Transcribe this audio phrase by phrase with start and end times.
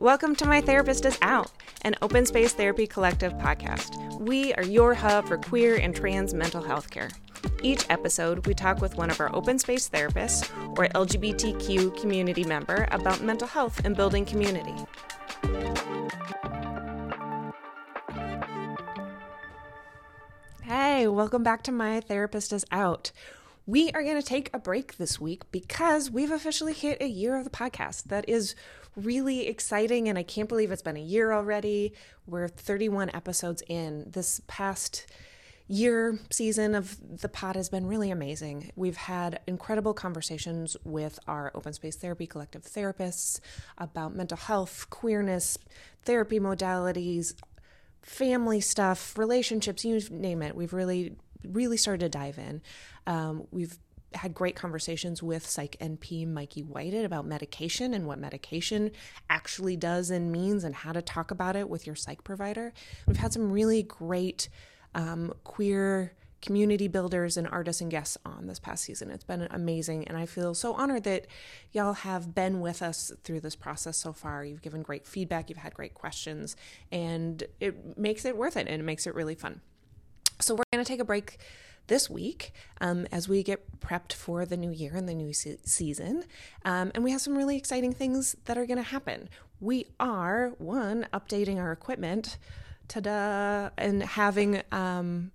[0.00, 1.50] Welcome to My Therapist is Out,
[1.82, 4.20] an open space therapy collective podcast.
[4.20, 7.10] We are your hub for queer and trans mental health care.
[7.64, 10.48] Each episode, we talk with one of our open space therapists
[10.78, 14.72] or LGBTQ community member about mental health and building community.
[20.62, 23.10] Hey, welcome back to My Therapist is Out.
[23.68, 27.36] We are going to take a break this week because we've officially hit a year
[27.36, 28.04] of the podcast.
[28.04, 28.54] That is
[28.96, 31.92] really exciting, and I can't believe it's been a year already.
[32.26, 34.06] We're 31 episodes in.
[34.10, 35.06] This past
[35.66, 38.72] year season of the pod has been really amazing.
[38.74, 43.38] We've had incredible conversations with our open space therapy collective therapists
[43.76, 45.58] about mental health, queerness,
[46.06, 47.34] therapy modalities,
[48.08, 50.56] family stuff, relationships, you name it.
[50.56, 52.62] We've really, really started to dive in.
[53.06, 53.78] Um, we've
[54.14, 58.90] had great conversations with Psych NP Mikey Whyted about medication and what medication
[59.28, 62.72] actually does and means and how to talk about it with your psych provider.
[63.06, 64.48] We've had some really great
[64.94, 69.10] um, queer community builders and artists and guests on this past season.
[69.10, 71.26] It's been amazing, and I feel so honored that
[71.72, 74.44] y'all have been with us through this process so far.
[74.44, 76.56] You've given great feedback, you've had great questions,
[76.92, 79.60] and it makes it worth it and it makes it really fun.
[80.40, 81.38] So, we're going to take a break
[81.88, 85.58] this week um, as we get prepped for the new year and the new se-
[85.64, 86.24] season.
[86.64, 89.28] Um, and we have some really exciting things that are going to happen.
[89.60, 92.38] We are, one, updating our equipment,
[92.86, 95.32] ta da, and having um,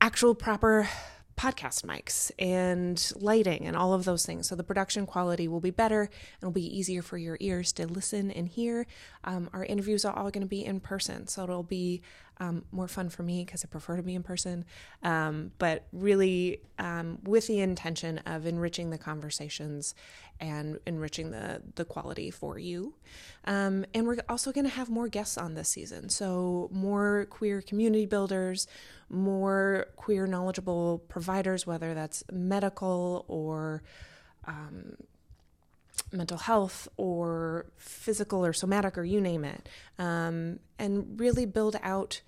[0.00, 0.88] actual proper
[1.36, 4.48] podcast mics and lighting and all of those things.
[4.48, 7.86] So the production quality will be better and it'll be easier for your ears to
[7.86, 8.86] listen and hear.
[9.24, 12.02] Um, our interviews are all going to be in person, so it'll be
[12.42, 14.64] um, more fun for me because I prefer to be in person.
[15.02, 19.94] Um, but really, um, with the intention of enriching the conversations
[20.40, 22.94] and enriching the the quality for you.
[23.44, 27.62] Um, and we're also going to have more guests on this season, so more queer
[27.62, 28.66] community builders,
[29.08, 33.82] more queer knowledgeable providers, whether that's medical or
[34.46, 34.96] um,
[36.12, 39.68] mental health or physical or somatic or you name it,
[39.98, 42.20] um, and really build out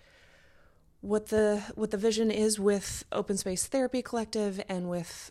[1.04, 5.30] what the what the vision is with Open Space Therapy Collective and with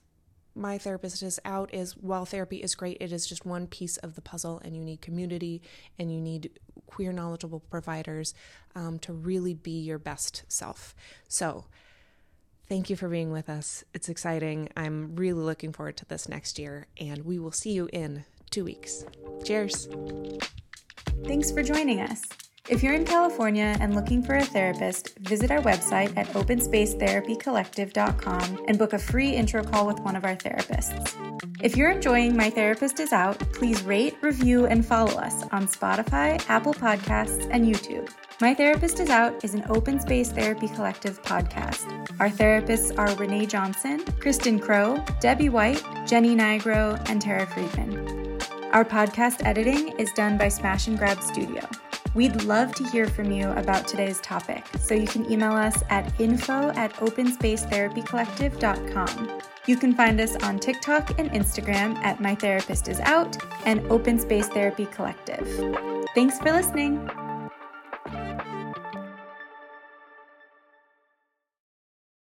[0.55, 4.13] my therapist is out is while therapy is great, it is just one piece of
[4.13, 5.63] the puzzle, and you need community
[5.97, 6.51] and you need
[6.85, 8.35] queer knowledgeable providers
[8.75, 10.93] um, to really be your best self.
[11.27, 11.65] So,
[12.69, 13.83] thank you for being with us.
[13.95, 14.69] It's exciting.
[14.77, 18.63] I'm really looking forward to this next year, and we will see you in two
[18.63, 19.05] weeks.
[19.43, 19.89] Cheers.
[21.25, 22.21] Thanks for joining us.
[22.69, 28.79] If you're in California and looking for a therapist, visit our website at openspacetherapycollective.com and
[28.79, 31.13] book a free intro call with one of our therapists.
[31.61, 36.41] If you're enjoying My Therapist is Out, please rate, review, and follow us on Spotify,
[36.49, 38.09] Apple Podcasts, and YouTube.
[38.39, 41.85] My Therapist is Out is an open space therapy collective podcast.
[42.21, 48.39] Our therapists are Renee Johnson, Kristen Crowe, Debbie Whyte, Jenny Nigro, and Terra Friedman.
[48.71, 51.67] Our podcast editing is done by Smash and Grab Studio.
[52.13, 56.13] We'd love to hear from you about today's topic, so you can email us at
[56.19, 59.41] info at openspacetherapycollective.com.
[59.65, 63.35] You can find us on TikTok and Instagram at My Therapist Is Out
[63.65, 65.47] and Open Space Therapy Collective.
[66.13, 67.09] Thanks for listening.